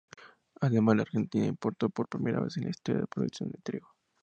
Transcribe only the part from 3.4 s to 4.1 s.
de trigo.